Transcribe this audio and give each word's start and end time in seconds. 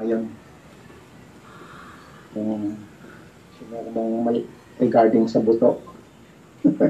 Ayun. 0.00 0.24
Yung 2.32 2.80
sino 3.60 3.76
mong 3.92 4.24
may 4.24 4.40
regarding 4.80 5.28
sa 5.28 5.44
buto. 5.44 5.78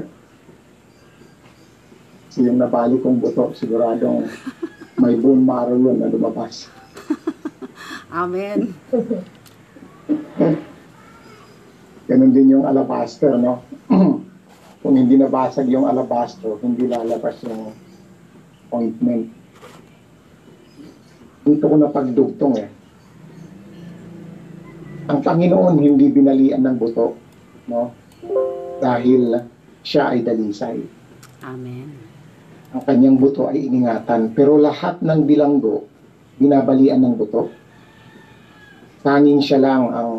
so 2.31 2.37
yung 2.39 2.57
nabali 2.57 2.95
kong 3.03 3.19
buto, 3.19 3.51
siguradong 3.51 4.25
may 4.97 5.19
bone 5.19 5.43
marrow 5.43 5.75
yun 5.75 5.99
na 5.99 6.07
lumabas. 6.07 6.71
Amen. 8.23 8.71
Ganun 12.07 12.31
din 12.35 12.55
yung 12.55 12.65
alabaster, 12.67 13.35
no? 13.35 13.63
Kung 14.83 14.95
hindi 14.99 15.15
nabasag 15.15 15.71
yung 15.71 15.87
alabaster, 15.87 16.59
hindi 16.59 16.87
lalabas 16.87 17.39
yung 17.47 17.71
ointment. 18.73 19.31
Dito 21.43 21.63
ko 21.67 21.75
napagdugtong 21.79 22.55
eh. 22.59 22.69
Ang 25.13 25.21
Panginoon 25.21 25.77
hindi 25.77 26.09
binalian 26.09 26.65
ng 26.65 26.77
buto, 26.81 27.13
no? 27.69 27.93
Dahil 28.81 29.45
siya 29.85 30.09
ay 30.09 30.25
dalisay. 30.25 30.81
Amen. 31.45 31.93
Ang 32.73 32.81
kanyang 32.81 33.21
buto 33.21 33.45
ay 33.45 33.69
iningatan. 33.69 34.33
Pero 34.33 34.57
lahat 34.57 35.05
ng 35.05 35.29
bilanggo, 35.29 35.85
binabalian 36.41 37.05
ng 37.05 37.13
buto. 37.13 37.53
Tanging 39.05 39.37
siya 39.37 39.61
lang 39.61 39.93
ang 39.93 40.11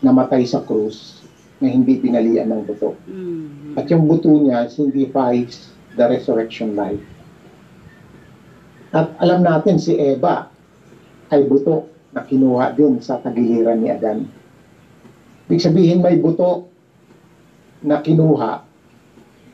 namatay 0.00 0.48
sa 0.48 0.64
krus 0.64 1.20
na 1.60 1.68
hindi 1.68 2.00
pinalian 2.00 2.48
ng 2.48 2.62
buto. 2.64 2.96
Mm. 3.04 3.76
At 3.76 3.92
yung 3.92 4.08
buto 4.08 4.32
niya 4.32 4.72
signifies 4.72 5.68
the 6.00 6.08
resurrection 6.08 6.72
life. 6.72 7.04
At 8.88 9.12
alam 9.20 9.44
natin 9.44 9.76
si 9.76 10.00
Eva 10.00 10.48
ay 11.28 11.44
buto 11.44 11.97
na 12.12 12.24
kinuha 12.24 12.72
din 12.72 13.00
sa 13.04 13.20
tagiliran 13.20 13.80
ni 13.80 13.88
Adan. 13.92 14.24
Ibig 15.48 15.64
sabihin 15.64 16.04
may 16.04 16.20
buto 16.20 16.68
na 17.84 18.00
kinuha, 18.04 18.64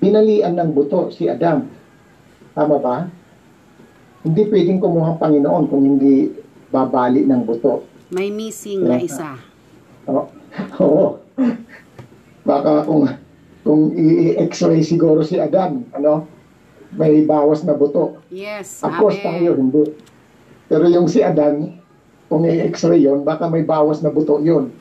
binalian 0.02 0.58
ng 0.58 0.70
buto 0.74 1.10
si 1.14 1.30
Adam. 1.30 1.70
Tama 2.54 2.76
ba? 2.78 2.96
Hindi 4.24 4.42
pwedeng 4.48 4.80
kumuha 4.80 5.14
ang 5.14 5.20
Panginoon 5.20 5.64
kung 5.68 5.82
hindi 5.84 6.32
babali 6.72 7.26
ng 7.28 7.42
buto. 7.44 7.84
May 8.10 8.32
missing 8.32 8.86
na 8.86 8.96
isa. 8.98 9.36
Oo. 10.08 10.30
Oo. 10.80 11.06
Baka 12.44 12.86
kung 12.86 13.08
kung 13.64 13.96
i-x-ray 13.96 14.84
siguro 14.84 15.24
si 15.24 15.40
Adam, 15.40 15.88
ano, 15.96 16.28
may 16.94 17.24
bawas 17.24 17.64
na 17.64 17.72
buto. 17.72 18.20
Yes. 18.28 18.84
Of 18.84 18.92
course, 19.00 19.18
tayo 19.24 19.56
hindi. 19.56 19.88
Pero 20.68 20.84
yung 20.92 21.08
si 21.08 21.24
Adan, 21.24 21.80
kung 22.28 22.48
i-x-ray 22.48 23.04
yun, 23.04 23.22
baka 23.22 23.46
may 23.46 23.62
bawas 23.62 24.00
na 24.00 24.10
buto 24.10 24.40
yun. 24.40 24.72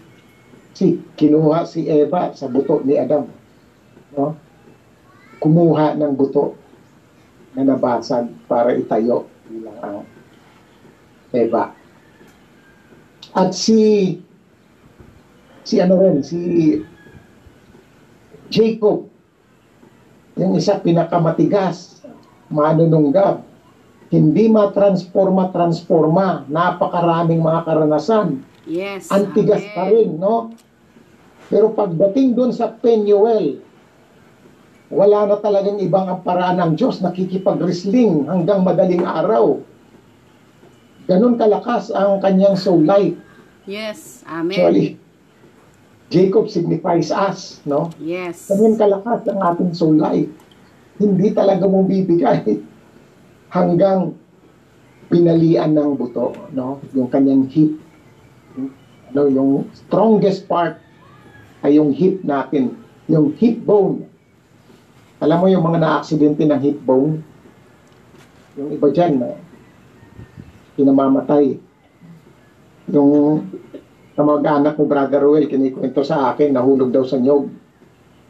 Si, 0.73 0.97
kinuha 1.19 1.69
si 1.69 1.85
Eva 1.85 2.33
sa 2.33 2.49
buto 2.49 2.81
ni 2.81 2.97
Adam. 2.97 3.29
No? 4.17 4.33
Kumuha 5.37 5.93
ng 5.99 6.13
buto 6.17 6.57
na 7.53 7.67
nabasag 7.67 8.31
para 8.49 8.73
itayo 8.73 9.29
bilang 9.45 9.77
ang 9.83 9.97
Eva. 11.33 11.73
At 13.33 13.53
si 13.53 14.17
si 15.63 15.79
ano 15.79 15.97
rin, 15.99 16.21
si 16.21 16.39
Jacob, 18.51 19.09
yung 20.37 20.53
isa 20.57 20.77
pinakamatigas, 20.77 22.03
manununggab, 22.51 23.41
hindi 24.13 24.45
matransforma-transforma, 24.45 26.45
napakaraming 26.45 27.41
mga 27.41 27.65
karanasan, 27.65 28.45
Yes. 28.69 29.09
antigas 29.09 29.65
Amen. 29.65 29.73
pa 29.73 29.83
rin, 29.89 30.09
no? 30.21 30.53
Pero 31.49 31.73
pagdating 31.73 32.37
doon 32.37 32.53
sa 32.53 32.69
Penuel, 32.69 33.65
wala 34.93 35.25
na 35.25 35.41
talagang 35.41 35.81
ibang 35.81 36.05
ang 36.05 36.21
paraan 36.21 36.61
ng 36.61 36.71
Diyos, 36.77 37.01
nakikipag-wrestling 37.01 38.29
hanggang 38.29 38.61
madaling 38.61 39.01
araw. 39.01 39.57
Ganon 41.09 41.35
kalakas 41.35 41.89
ang 41.89 42.21
kanyang 42.21 42.55
soul 42.55 42.85
life. 42.85 43.17
Yes. 43.65 44.21
Amen. 44.29 44.53
Actually, 44.53 44.87
Jacob 46.13 46.45
signifies 46.47 47.09
us, 47.09 47.65
no? 47.65 47.89
Yes. 47.97 48.45
Ganyan 48.45 48.77
kalakas 48.77 49.25
ang 49.25 49.41
ating 49.41 49.73
soul 49.73 49.97
life. 49.97 50.29
Hindi 51.01 51.33
talaga 51.33 51.65
mo 51.65 51.81
bibigay 51.81 52.45
hanggang 53.53 54.17
pinalian 55.13 55.77
ng 55.77 55.93
buto, 55.93 56.33
no? 56.57 56.81
Yung 56.97 57.05
kanyang 57.05 57.45
hip. 57.53 57.77
Ano, 59.13 59.29
yung 59.29 59.51
strongest 59.77 60.49
part 60.49 60.81
ay 61.61 61.77
yung 61.77 61.93
hip 61.93 62.25
natin, 62.25 62.73
yung 63.05 63.37
hip 63.37 63.61
bone. 63.61 64.09
Alam 65.21 65.37
mo 65.37 65.47
yung 65.53 65.61
mga 65.61 65.79
na-aksidente 65.79 66.49
ng 66.49 66.61
hip 66.65 66.81
bone? 66.81 67.21
Yung 68.57 68.73
iba 68.73 68.89
dyan, 68.89 69.21
na 69.21 69.37
pinamamatay. 70.73 71.53
Yung 72.89 73.45
kamag-anak 74.17 74.73
mo, 74.81 74.89
Brother 74.89 75.21
Ruel, 75.21 75.45
kinikwento 75.45 76.01
sa 76.01 76.33
akin, 76.33 76.57
nahulog 76.57 76.89
daw 76.89 77.05
sa 77.05 77.21
nyog. 77.21 77.53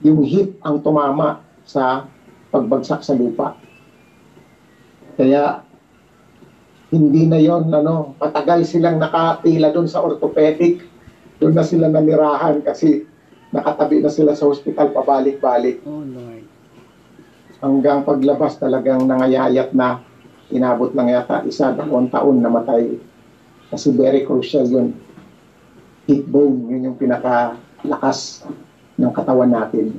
Yung 0.03 0.19
hip 0.27 0.59
ang 0.59 0.83
tumama 0.83 1.39
sa 1.63 2.11
pagbagsak 2.51 3.07
sa 3.07 3.15
lupa. 3.15 3.55
Kaya, 5.13 5.61
hindi 6.93 7.25
na 7.25 7.41
yon 7.41 7.73
ano, 7.73 8.13
matagal 8.21 8.69
silang 8.69 9.01
nakapila 9.01 9.73
doon 9.73 9.89
sa 9.89 10.05
orthopedic. 10.05 10.85
Doon 11.41 11.57
na 11.57 11.65
sila 11.65 11.89
namirahan 11.89 12.61
kasi 12.61 13.09
nakatabi 13.49 14.01
na 14.01 14.13
sila 14.13 14.37
sa 14.37 14.45
hospital 14.45 14.93
pabalik-balik. 14.93 15.81
Oh 15.89 16.05
Lord. 16.05 16.45
Hanggang 17.63 18.05
paglabas 18.05 18.61
talagang 18.61 19.09
nangayayat 19.09 19.73
na 19.73 20.05
inabot 20.53 20.93
lang 20.93 21.09
yata 21.09 21.41
isa, 21.49 21.73
dalawang 21.73 22.13
taon 22.13 22.37
namatay. 22.37 23.01
Kasi 23.73 23.89
very 23.97 24.21
crucial 24.21 24.69
yun. 24.69 24.93
Hip 26.05 26.29
bone, 26.29 26.69
yun 26.69 26.93
yung 26.93 26.97
pinakalakas 26.99 28.45
ng 29.01 29.09
katawan 29.09 29.49
natin. 29.49 29.97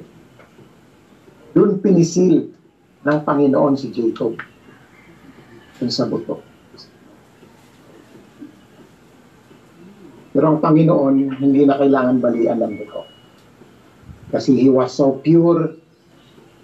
Doon 1.50 1.82
pinisil 1.82 2.54
ng 3.02 3.18
Panginoon 3.26 3.74
si 3.74 3.90
Jacob. 3.90 4.38
Doon 5.80 5.90
sa 5.90 6.06
buto. 6.06 6.44
Pero 10.34 10.50
ang 10.50 10.58
Panginoon, 10.58 11.38
hindi 11.38 11.62
na 11.62 11.78
kailangan 11.78 12.18
balian 12.18 12.58
ng 12.58 12.74
buto. 12.82 13.06
Kasi 14.34 14.58
He 14.58 14.66
was 14.66 14.90
so 14.90 15.18
pure, 15.22 15.78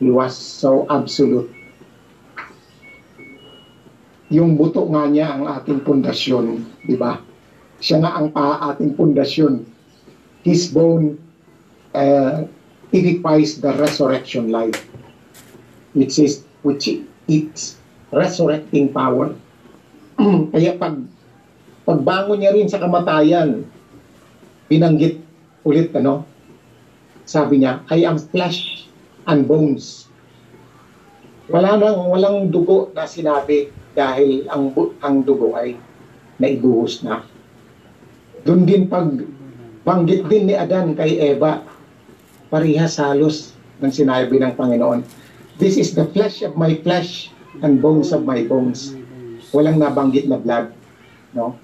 He 0.03 0.11
was 0.11 0.35
so 0.35 0.91
absolute. 0.91 1.51
Yung 4.31 4.55
buto 4.55 4.87
nga 4.91 5.11
niya 5.11 5.35
ang 5.35 5.51
ating 5.51 5.83
pundasyon, 5.83 6.63
di 6.87 6.95
ba? 6.95 7.19
Siya 7.83 7.99
nga 8.05 8.15
ang 8.15 8.31
pa 8.31 8.63
ating 8.71 8.95
pundasyon. 8.95 9.67
His 10.47 10.71
bone 10.71 11.19
uh, 11.97 12.47
typifies 12.95 13.59
the 13.59 13.73
resurrection 13.75 14.55
life, 14.55 14.87
which 15.97 16.21
is 16.21 16.47
which 16.63 16.87
its 17.27 17.80
resurrecting 18.11 18.91
power. 18.91 19.35
Kaya 20.53 20.77
pag 20.77 20.99
pagbangon 21.87 22.39
niya 22.39 22.55
rin 22.55 22.69
sa 22.71 22.83
kamatayan, 22.83 23.65
binanggit 24.71 25.23
ulit 25.67 25.91
ano, 25.97 26.27
sabi 27.27 27.63
niya, 27.63 27.87
I 27.91 28.07
am 28.07 28.19
flesh 28.19 28.87
and 29.27 29.47
bones. 29.47 30.11
Wala 31.51 31.79
nang 31.79 32.11
walang 32.11 32.51
dugo 32.51 32.95
na 32.95 33.07
sinabi 33.07 33.71
dahil 33.95 34.47
ang 34.47 34.71
ang 35.03 35.27
dugo 35.27 35.55
ay 35.59 35.75
naibuhos 36.39 37.03
na. 37.03 37.27
Doon 38.47 38.63
din 38.67 38.87
pag 38.87 39.11
banggit 39.83 40.31
din 40.31 40.47
ni 40.47 40.55
Adan 40.55 40.95
kay 40.95 41.19
Eva, 41.35 41.63
parihas 42.49 42.99
halos 43.03 43.55
ng 43.83 43.91
sinabi 43.91 44.39
ng 44.39 44.55
Panginoon. 44.55 45.03
This 45.59 45.77
is 45.77 45.93
the 45.93 46.09
flesh 46.15 46.41
of 46.41 46.57
my 46.57 46.79
flesh 46.81 47.35
and 47.59 47.83
bones 47.83 48.15
of 48.15 48.23
my 48.23 48.47
bones. 48.47 48.95
Walang 49.51 49.83
nabanggit 49.83 50.31
na 50.31 50.39
blood. 50.39 50.71
No? 51.35 51.59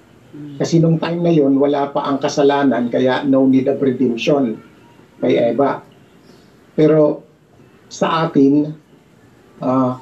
Kasi 0.59 0.77
nung 0.83 0.99
time 0.99 1.23
na 1.23 1.33
yon 1.33 1.55
wala 1.57 1.89
pa 1.89 2.03
ang 2.05 2.19
kasalanan, 2.19 2.91
kaya 2.91 3.23
no 3.23 3.47
need 3.47 3.65
of 3.71 3.79
redemption 3.79 4.59
kay 5.23 5.39
Eva. 5.39 5.81
Pero 6.77 7.25
sa 7.89 8.27
atin, 8.27 8.69
ah, 9.63 9.97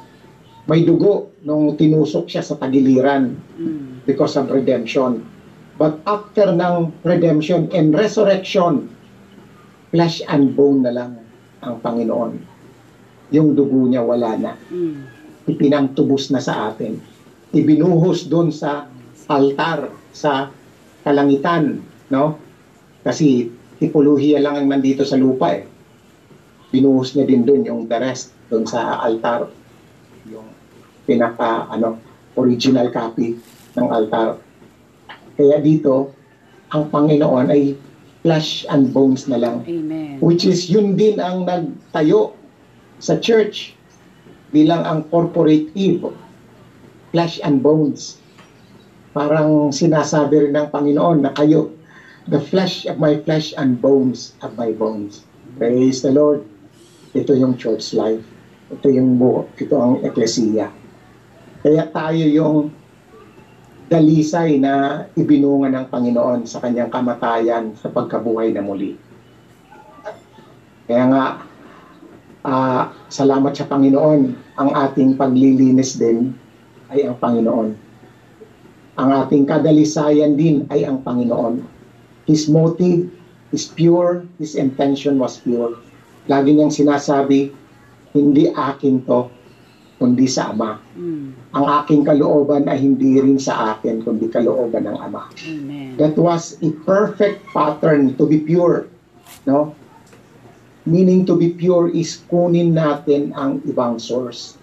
may 0.65 0.81
dugo 0.81 1.37
nung 1.45 1.77
tinusok 1.77 2.25
siya 2.25 2.41
sa 2.41 2.57
tagiliran 2.57 3.37
because 4.03 4.35
of 4.35 4.49
redemption. 4.49 5.21
But 5.77 6.01
after 6.09 6.51
ng 6.51 7.05
redemption 7.05 7.69
and 7.69 7.93
resurrection, 7.93 8.89
flesh 9.93 10.25
and 10.25 10.57
bone 10.57 10.83
na 10.83 10.91
lang 10.91 11.11
ang 11.61 11.79
Panginoon. 11.79 12.31
Yung 13.31 13.53
dugo 13.53 13.85
niya 13.87 14.01
wala 14.03 14.35
na. 14.35 14.53
Mm. 14.73 15.14
Ipinangtubos 15.45 16.33
na 16.33 16.41
sa 16.41 16.73
atin. 16.73 16.97
Ibinuhos 17.53 18.27
doon 18.27 18.49
sa 18.49 18.89
altar, 19.29 19.93
sa 20.11 20.49
kalangitan, 21.05 21.81
no? 22.09 22.37
Kasi 23.05 23.49
tipolohiya 23.77 24.41
lang 24.41 24.57
ang 24.57 24.67
nandito 24.69 25.05
sa 25.05 25.17
lupa 25.17 25.53
eh. 25.53 25.63
Binuhos 26.73 27.13
niya 27.13 27.29
din 27.29 27.45
doon 27.45 27.61
yung 27.63 27.81
the 27.85 27.97
rest 28.01 28.33
doon 28.49 28.65
sa 28.65 28.97
altar. 28.99 29.47
Yung 30.27 30.49
pinaka 31.05 31.69
ano 31.69 32.01
original 32.35 32.89
copy 32.89 33.37
ng 33.77 33.87
altar. 33.87 34.41
Kaya 35.35 35.61
dito, 35.61 36.15
ang 36.73 36.89
Panginoon 36.89 37.47
ay 37.51 37.77
flesh 38.25 38.65
and 38.73 38.89
bones 38.89 39.29
na 39.29 39.37
lang. 39.37 39.61
Amen. 39.69 40.17
Which 40.17 40.49
is 40.49 40.65
yun 40.65 40.97
din 40.97 41.21
ang 41.21 41.45
nagtayo 41.45 42.33
sa 42.97 43.21
church 43.21 43.74
bilang 44.55 44.87
ang 44.87 45.03
corporate 45.11 45.75
Eve. 45.75 46.15
Flesh 47.11 47.43
and 47.43 47.59
bones. 47.59 48.15
Parang 49.11 49.75
sinasabi 49.75 50.47
rin 50.47 50.55
ng 50.55 50.71
Panginoon 50.71 51.27
na 51.27 51.31
kayo, 51.35 51.75
the 52.31 52.39
flesh 52.39 52.87
of 52.87 52.95
my 52.95 53.19
flesh 53.27 53.51
and 53.59 53.83
bones 53.83 54.31
of 54.39 54.55
my 54.55 54.71
bones. 54.71 55.27
Praise 55.59 55.99
the 55.99 56.15
Lord. 56.15 56.47
Ito 57.11 57.35
yung 57.35 57.59
church 57.59 57.91
life. 57.95 58.23
Ito 58.71 58.87
yung 58.91 59.19
buo. 59.19 59.47
Ito 59.59 59.75
ang 59.75 59.93
eklesiya. 60.03 60.71
Kaya 61.63 61.83
tayo 61.91 62.23
yung 62.27 62.71
dalisay 63.85 64.57
na 64.57 65.05
ibinunga 65.13 65.69
ng 65.69 65.85
Panginoon 65.93 66.49
sa 66.49 66.59
kanyang 66.59 66.89
kamatayan 66.89 67.77
sa 67.77 67.87
pagkabuhay 67.93 68.51
na 68.51 68.65
muli. 68.65 68.97
Kaya 70.85 71.03
nga, 71.09 71.23
ah, 72.45 72.93
salamat 73.09 73.57
sa 73.57 73.65
Panginoon, 73.65 74.21
ang 74.61 74.69
ating 74.71 75.17
paglilinis 75.17 75.97
din 75.97 76.31
ay 76.93 77.09
ang 77.09 77.17
Panginoon. 77.17 77.69
Ang 78.95 79.09
ating 79.11 79.43
kadalisayan 79.49 80.37
din 80.37 80.63
ay 80.71 80.85
ang 80.87 81.01
Panginoon. 81.03 81.65
His 82.29 82.47
motive 82.47 83.11
is 83.51 83.67
pure, 83.67 84.23
His 84.37 84.55
intention 84.55 85.19
was 85.19 85.41
pure. 85.41 85.75
Lagi 86.29 86.55
niyang 86.55 86.73
sinasabi, 86.73 87.51
hindi 88.15 88.49
akin 88.49 89.03
to, 89.03 89.27
kundi 89.99 90.27
sa 90.27 90.55
Ama. 90.55 90.79
Mm. 90.95 91.27
Ang 91.55 91.65
aking 91.83 92.01
kalooban 92.07 92.67
ay 92.67 92.79
hindi 92.81 93.19
rin 93.19 93.37
sa 93.37 93.75
akin, 93.75 94.03
kundi 94.03 94.31
kalooban 94.31 94.87
ng 94.87 94.97
Ama. 94.97 95.23
Amen. 95.31 95.99
That 95.99 96.15
was 96.15 96.59
a 96.63 96.69
perfect 96.83 97.43
pattern 97.51 98.15
to 98.19 98.23
be 98.27 98.39
pure. 98.41 98.87
No? 99.45 99.75
Meaning 100.85 101.25
to 101.25 101.33
be 101.33 101.49
pure 101.49 101.89
is 101.89 102.21
kunin 102.29 102.77
natin 102.77 103.33
ang 103.33 103.65
ibang 103.65 103.97
source. 103.97 104.53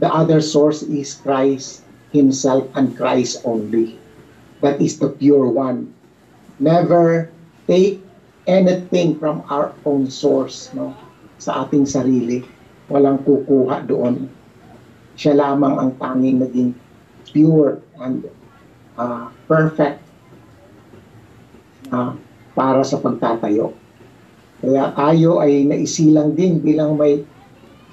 The 0.00 0.08
other 0.08 0.40
source 0.40 0.80
is 0.80 1.20
Christ 1.20 1.84
Himself 2.08 2.64
and 2.72 2.96
Christ 2.96 3.44
only. 3.44 4.00
That 4.64 4.80
is 4.80 4.96
the 4.96 5.12
pure 5.12 5.44
one. 5.44 5.92
Never 6.56 7.28
take 7.68 8.00
anything 8.48 9.20
from 9.20 9.44
our 9.52 9.76
own 9.84 10.08
source, 10.08 10.72
no? 10.72 10.96
Sa 11.36 11.68
ating 11.68 11.84
sarili. 11.84 12.42
Walang 12.88 13.20
kukuha 13.28 13.84
doon. 13.84 14.26
Siya 15.20 15.36
lamang 15.36 15.76
ang 15.76 15.92
tanging 16.00 16.40
naging 16.40 16.72
pure 17.28 17.84
and 18.00 18.24
uh, 18.96 19.28
perfect 19.44 20.00
ah, 21.92 22.16
para 22.56 22.80
sa 22.80 22.96
pagtatayo. 22.96 23.76
Kaya 24.58 24.90
tayo 24.94 25.38
ay 25.38 25.62
naisilang 25.66 26.34
din 26.34 26.58
bilang 26.58 26.98
may 26.98 27.22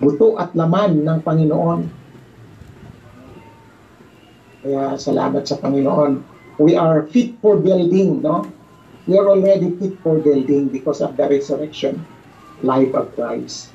buto 0.02 0.36
at 0.42 0.52
laman 0.58 1.06
ng 1.06 1.20
Panginoon. 1.22 1.82
Kaya 4.66 4.98
salamat 4.98 5.46
sa 5.46 5.62
Panginoon. 5.62 6.26
We 6.58 6.74
are 6.74 7.06
fit 7.12 7.38
for 7.38 7.62
building, 7.62 8.26
no? 8.26 8.50
We 9.06 9.22
are 9.22 9.30
already 9.30 9.70
fit 9.78 10.02
for 10.02 10.18
building 10.18 10.74
because 10.74 11.06
of 11.06 11.14
the 11.14 11.30
resurrection 11.30 12.02
life 12.66 12.90
of 12.98 13.14
Christ. 13.14 13.70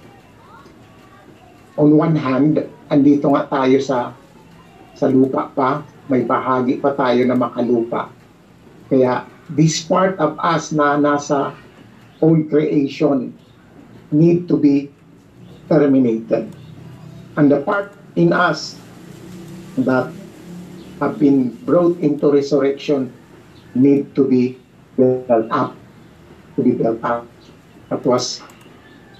On 1.78 1.94
one 1.94 2.18
hand, 2.18 2.58
andito 2.90 3.30
nga 3.30 3.46
tayo 3.46 3.78
sa 3.78 4.18
sa 4.98 5.06
lupa 5.06 5.46
pa, 5.54 5.86
may 6.10 6.26
bahagi 6.26 6.82
pa 6.82 6.90
tayo 6.92 7.22
na 7.22 7.38
makalupa. 7.38 8.10
Kaya 8.90 9.24
this 9.46 9.78
part 9.86 10.18
of 10.18 10.34
us 10.42 10.74
na 10.74 10.98
nasa 10.98 11.54
old 12.20 12.48
creation 12.48 13.36
need 14.10 14.48
to 14.48 14.56
be 14.56 14.92
terminated. 15.68 16.50
And 17.36 17.50
the 17.50 17.62
part 17.62 17.92
in 18.16 18.32
us 18.32 18.76
that 19.78 20.12
have 21.00 21.18
been 21.18 21.54
brought 21.64 21.98
into 22.00 22.30
resurrection 22.30 23.12
need 23.74 24.14
to 24.14 24.26
be 24.26 24.58
built 24.96 25.50
up. 25.50 25.76
To 26.56 26.62
be 26.62 26.72
built 26.72 27.02
up. 27.04 27.26
That 27.88 28.04
was 28.04 28.42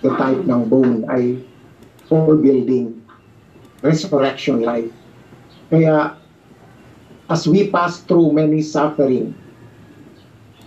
the 0.03 0.11
type 0.17 0.45
ng 0.45 0.65
bone 0.69 1.05
ay 1.09 1.41
for 2.09 2.37
building 2.37 3.01
resurrection 3.83 4.61
life. 4.61 4.91
Kaya 5.71 6.19
as 7.31 7.47
we 7.47 7.71
pass 7.71 8.03
through 8.03 8.35
many 8.35 8.61
suffering, 8.61 9.39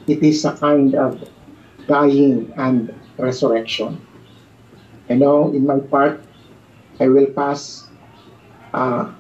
it 0.08 0.24
is 0.24 0.48
a 0.48 0.56
kind 0.56 0.96
of 0.96 1.20
dying 1.88 2.52
and 2.56 2.94
resurrection. 3.18 4.00
And 5.10 5.20
now, 5.20 5.52
in 5.52 5.68
my 5.68 5.80
part, 5.84 6.24
I 7.00 7.10
will 7.10 7.28
pass 7.36 7.90
uh, 8.72 9.12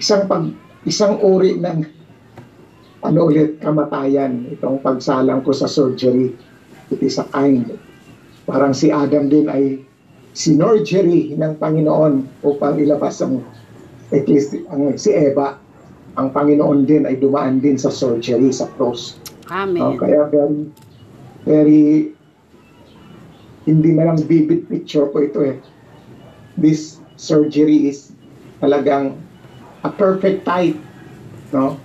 isang 0.00 0.26
pag 0.26 0.50
isang 0.82 1.22
uri 1.22 1.62
ng 1.62 1.86
ano 3.02 3.18
ulit 3.26 3.58
kamatayan 3.58 4.50
itong 4.50 4.82
pagsalang 4.82 5.42
ko 5.42 5.54
sa 5.54 5.70
surgery. 5.70 6.34
It 6.90 7.00
is 7.02 7.18
a 7.18 7.26
kind. 7.30 7.78
Parang 8.46 8.74
si 8.74 8.90
Adam 8.90 9.30
din 9.30 9.46
ay 9.46 9.82
sinorgery 10.32 11.36
ng 11.36 11.58
Panginoon 11.60 12.42
upang 12.42 12.78
ilabas 12.80 13.20
ang, 13.22 13.44
ecclesi- 14.10 14.64
ang 14.70 14.94
si 14.96 15.12
Eva. 15.12 15.58
Ang 16.18 16.28
Panginoon 16.30 16.84
din 16.84 17.08
ay 17.08 17.16
dumaan 17.16 17.58
din 17.62 17.80
sa 17.80 17.88
surgery, 17.88 18.52
sa 18.52 18.68
cross. 18.76 19.16
Amen. 19.48 19.80
No, 19.80 19.96
kaya 19.96 20.28
very, 20.28 20.68
very, 21.42 22.12
hindi 23.66 23.90
na 23.94 24.12
lang 24.12 24.18
vivid 24.22 24.66
picture 24.66 25.06
po 25.10 25.22
ito 25.22 25.42
eh. 25.42 25.58
This 26.58 27.00
surgery 27.16 27.88
is 27.90 28.12
talagang 28.58 29.18
a 29.82 29.90
perfect 29.90 30.46
type, 30.46 30.78
no? 31.50 31.78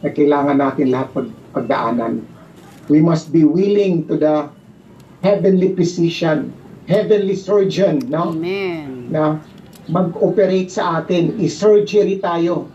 Na 0.00 0.08
kailangan 0.08 0.56
natin 0.58 0.92
lahat 0.92 1.08
pag, 1.12 1.28
pagdaanan. 1.52 2.24
We 2.88 3.00
must 3.00 3.30
be 3.30 3.44
willing 3.44 4.08
to 4.08 4.16
the 4.18 4.36
heavenly 5.20 5.76
physician, 5.76 6.52
heavenly 6.88 7.36
surgeon, 7.36 8.04
no? 8.10 8.32
Amen. 8.32 8.92
na 9.12 9.44
mag-operate 9.92 10.72
sa 10.72 11.04
atin, 11.04 11.36
i-surgery 11.36 12.16
tayo. 12.16 12.72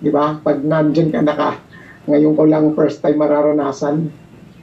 Di 0.00 0.08
ba? 0.08 0.40
Pag 0.40 0.64
nandyan 0.64 1.12
ka 1.12 1.20
naka, 1.20 1.50
ngayon 2.08 2.32
ko 2.32 2.42
lang 2.48 2.72
first 2.72 3.04
time 3.04 3.20
mararanasan 3.20 4.08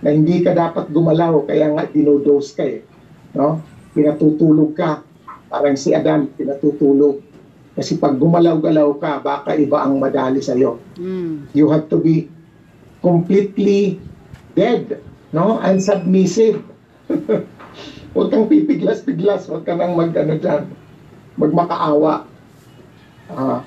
na 0.04 0.12
hindi 0.12 0.44
ka 0.44 0.52
dapat 0.52 0.92
gumalaw, 0.92 1.48
kaya 1.48 1.72
nga 1.72 1.88
dinodose 1.88 2.52
ka 2.54 2.64
eh. 2.68 2.84
No? 3.32 3.64
Pinatutulog 3.96 4.76
ka. 4.76 5.00
Parang 5.48 5.80
si 5.80 5.96
Adan, 5.96 6.28
pinatutulog. 6.36 7.24
Kasi 7.74 7.98
pag 7.98 8.20
gumalaw-galaw 8.20 9.00
ka, 9.00 9.24
baka 9.24 9.56
iba 9.56 9.82
ang 9.82 9.98
madali 9.98 10.44
sa'yo. 10.44 10.78
Mm. 11.00 11.56
You 11.56 11.72
have 11.72 11.88
to 11.90 11.98
be 11.98 12.30
completely 13.02 13.98
dead, 14.54 15.02
no? 15.34 15.58
And 15.64 15.82
submissive. 15.82 16.62
huwag 18.14 18.30
kang 18.30 18.46
pipiglas-piglas, 18.46 19.50
huwag 19.50 19.66
ka 19.66 19.74
nang 19.74 19.98
mag, 19.98 20.14
ano 20.14 20.38
dyan, 20.38 20.70
magmakaawa. 21.40 22.30
Ah, 23.34 23.66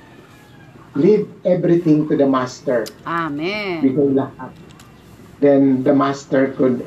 leave 0.95 1.26
everything 1.43 2.07
to 2.07 2.14
the 2.14 2.28
master. 2.28 2.87
Amen. 3.02 3.83
Bigay 3.83 4.14
lahat. 4.14 4.55
Then 5.40 5.83
the 5.83 5.95
master 5.95 6.49
could 6.57 6.85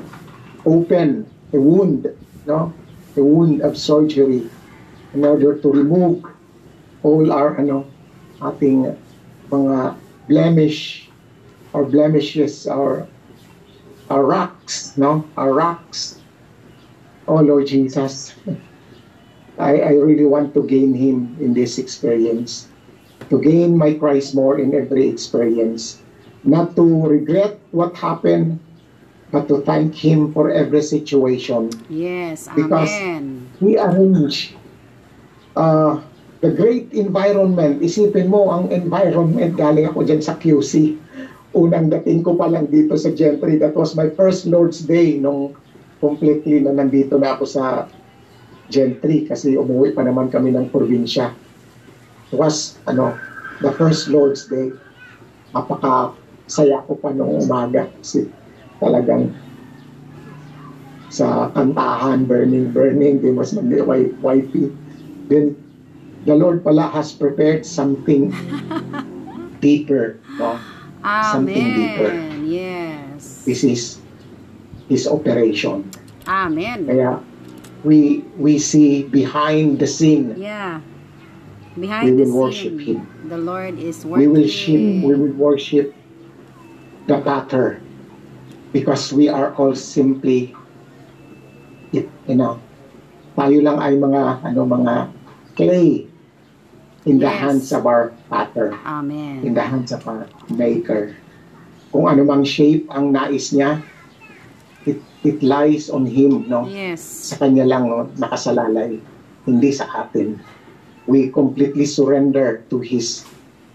open 0.66 1.30
a 1.54 1.60
wound, 1.60 2.08
no? 2.46 2.74
A 3.18 3.24
wound 3.24 3.62
of 3.62 3.78
surgery 3.78 4.50
in 5.14 5.26
order 5.26 5.58
to 5.58 5.68
remove 5.72 6.26
all 7.04 7.32
our 7.32 7.58
ano 7.58 7.86
ating 8.42 8.98
mga 9.50 9.96
blemish 10.28 11.10
or 11.74 11.86
blemishes 11.86 12.66
or 12.66 13.08
our 14.10 14.26
rocks, 14.26 14.98
no? 14.98 15.26
Our 15.38 15.54
rocks. 15.54 16.18
Oh 17.30 17.42
Lord 17.46 17.68
Jesus, 17.68 18.34
I, 19.60 19.94
I 19.94 19.94
really 20.02 20.26
want 20.26 20.54
to 20.56 20.66
gain 20.66 20.94
Him 20.98 21.38
in 21.40 21.54
this 21.54 21.78
experience. 21.78 22.68
To 23.30 23.38
gain 23.38 23.78
my 23.78 23.94
Christ 23.94 24.34
more 24.34 24.58
in 24.58 24.74
every 24.74 25.06
experience. 25.06 26.02
Not 26.44 26.76
to 26.80 26.86
regret 27.08 27.60
what 27.76 27.96
happened, 28.00 28.60
but 29.32 29.48
to 29.52 29.62
thank 29.62 29.96
Him 29.96 30.32
for 30.32 30.50
every 30.50 30.82
situation. 30.82 31.70
Yes. 31.92 32.48
Because- 32.56 32.92
Amen. 32.92 33.52
He 33.60 33.76
arranged 33.76 34.56
uh, 35.60 36.00
the 36.40 36.52
great 36.56 36.96
environment. 36.96 37.84
Isipin 37.84 38.32
mo, 38.32 38.48
ang 38.56 38.72
environment, 38.72 39.60
galing 39.60 39.84
ako 39.84 40.08
dyan 40.08 40.24
sa 40.24 40.40
QC. 40.40 40.96
unang 41.54 41.90
dating 41.90 42.22
ko 42.22 42.38
pa 42.38 42.46
lang 42.46 42.70
dito 42.70 42.94
sa 42.94 43.10
Gentry, 43.10 43.58
that 43.58 43.74
was 43.74 43.98
my 43.98 44.10
first 44.14 44.46
Lord's 44.46 44.86
Day 44.86 45.18
nung 45.18 45.58
completely 45.98 46.62
na 46.62 46.72
nandito 46.72 47.18
na 47.18 47.34
ako 47.36 47.44
sa 47.50 47.90
Gentry 48.70 49.26
kasi 49.26 49.58
umuwi 49.58 49.98
pa 49.98 50.06
naman 50.06 50.30
kami 50.30 50.54
ng 50.54 50.70
probinsya. 50.70 51.34
It 52.30 52.38
was, 52.38 52.78
ano, 52.86 53.18
the 53.66 53.74
first 53.74 54.14
Lord's 54.14 54.46
Day. 54.46 54.70
Napaka 55.58 56.14
saya 56.50 56.82
ko 56.84 56.98
pa 56.98 57.14
nung 57.14 57.38
umaga 57.38 57.86
kasi 58.02 58.26
talagang 58.82 59.30
sa 61.10 61.50
kantahan, 61.54 62.26
burning, 62.30 62.70
burning, 62.70 63.18
they 63.22 63.34
must 63.34 63.58
be 63.58 63.82
wifey. 64.22 64.70
Then, 65.26 65.58
the 66.26 66.36
Lord 66.38 66.62
pala 66.62 66.86
has 66.94 67.14
prepared 67.14 67.66
something 67.66 68.30
deeper, 69.62 70.22
no? 70.38 70.58
Something 71.34 71.74
deeper. 71.74 72.14
Amen. 72.14 72.46
Yes. 72.46 73.46
This 73.46 73.64
is 73.64 73.82
His 74.90 75.06
operation. 75.06 75.86
Amen. 76.30 76.86
Kaya, 76.90 77.22
we 77.86 78.26
we 78.38 78.58
see 78.58 79.06
behind 79.06 79.78
the 79.82 79.90
scene, 79.90 80.34
Yeah. 80.38 80.82
we 81.78 81.86
Behind 81.90 82.18
the 82.18 82.26
will 82.26 82.50
worship 82.50 82.78
scene, 82.82 83.02
Him. 83.02 83.30
the 83.30 83.38
Lord 83.38 83.78
is 83.82 84.02
We 84.06 84.26
working. 84.26 84.30
will 84.34 84.46
worship, 84.46 84.82
we 85.06 85.14
will 85.18 85.36
worship 85.38 85.88
the 87.10 87.18
Pater 87.26 87.82
because 88.70 89.10
we 89.10 89.26
are 89.26 89.50
all 89.58 89.74
simply, 89.74 90.54
you 91.90 92.06
know, 92.38 92.62
tayo 93.34 93.58
lang 93.66 93.82
ay 93.82 93.98
mga, 93.98 94.46
ano, 94.46 94.62
mga 94.70 94.94
clay 95.58 96.06
in 97.10 97.18
the 97.18 97.26
Yes. 97.26 97.40
hands 97.42 97.68
of 97.74 97.90
our 97.90 98.14
Pater, 98.30 98.78
in 98.78 98.86
Amen. 98.86 99.54
the 99.58 99.66
hands 99.66 99.90
of 99.90 100.06
our 100.06 100.30
Maker. 100.54 101.18
Kung 101.90 102.06
ano 102.06 102.22
mang 102.22 102.46
shape 102.46 102.86
ang 102.94 103.10
nais 103.10 103.50
niya, 103.50 103.82
it, 104.86 105.02
it 105.26 105.42
lies 105.42 105.90
on 105.90 106.06
Him, 106.06 106.46
no? 106.46 106.70
Yes. 106.70 107.02
Sa 107.02 107.42
Kanya 107.42 107.66
lang, 107.66 107.90
no? 107.90 108.06
nakasalalay, 108.22 109.02
hindi 109.50 109.72
sa 109.74 109.90
atin. 110.06 110.38
We 111.10 111.34
completely 111.34 111.90
surrender 111.90 112.62
to 112.70 112.78
His, 112.86 113.26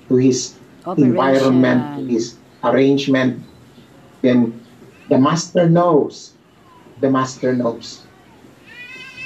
to 0.06 0.14
His 0.14 0.54
environment, 0.86 1.98
Operation. 1.98 2.06
his 2.14 2.26
arrangement, 2.64 3.42
then 4.22 4.60
the 5.08 5.18
master 5.18 5.68
knows, 5.68 6.32
the 7.00 7.10
master 7.10 7.54
knows 7.54 8.02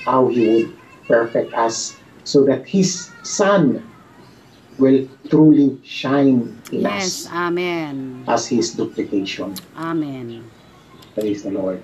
how 0.04 0.28
he 0.28 0.48
would 0.48 0.76
perfect 1.06 1.54
us 1.54 1.96
so 2.24 2.44
that 2.44 2.66
his 2.66 3.10
son 3.22 3.84
will 4.78 5.08
truly 5.30 5.78
shine 5.84 6.60
in 6.72 6.82
Yes. 6.82 7.26
us 7.26 7.32
Amen. 7.32 8.24
as 8.26 8.46
his 8.48 8.74
duplication. 8.74 9.54
Amen. 9.76 10.44
Praise 11.14 11.42
the 11.42 11.50
Lord. 11.50 11.82